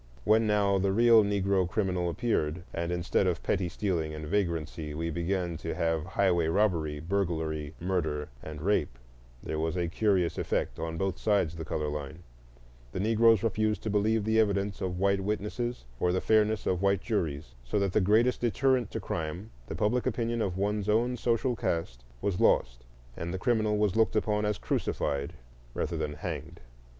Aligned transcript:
When, 0.23 0.47
now, 0.47 0.79
the 0.79 0.91
real 0.91 1.23
Negro 1.23 1.69
criminal 1.69 2.09
appeared, 2.09 2.63
and 2.73 2.91
instead 2.91 3.27
of 3.27 3.43
petty 3.43 3.69
stealing 3.69 4.15
and 4.15 4.25
vagrancy 4.25 4.95
we 4.95 5.11
began 5.11 5.57
to 5.57 5.75
have 5.75 6.03
highway 6.07 6.47
robbery, 6.47 6.99
burglary, 6.99 7.75
murder, 7.79 8.27
and 8.41 8.63
rape, 8.63 8.97
there 9.43 9.59
was 9.59 9.77
a 9.77 9.87
curious 9.87 10.39
effect 10.39 10.79
on 10.79 10.97
both 10.97 11.19
sides 11.19 11.55
the 11.55 11.65
color 11.65 11.87
line: 11.87 12.23
the 12.93 12.99
Negroes 12.99 13.43
refused 13.43 13.83
to 13.83 13.91
believe 13.91 14.23
the 14.25 14.39
evidence 14.39 14.81
of 14.81 14.97
white 14.97 15.21
witnesses 15.21 15.85
or 15.99 16.11
the 16.11 16.19
fairness 16.19 16.65
of 16.65 16.81
white 16.81 17.01
juries, 17.01 17.53
so 17.63 17.77
that 17.77 17.93
the 17.93 18.01
greatest 18.01 18.41
deterrent 18.41 18.89
to 18.89 18.99
crime, 18.99 19.51
the 19.67 19.75
public 19.75 20.07
opinion 20.07 20.41
of 20.41 20.57
one's 20.57 20.89
own 20.89 21.15
social 21.15 21.55
caste, 21.55 22.03
was 22.23 22.39
lost, 22.39 22.83
and 23.15 23.31
the 23.31 23.37
criminal 23.37 23.77
was 23.77 23.95
looked 23.95 24.15
upon 24.15 24.45
as 24.45 24.57
crucified 24.57 25.33
rather 25.75 25.95
than 25.95 26.13
hanged. 26.13 26.59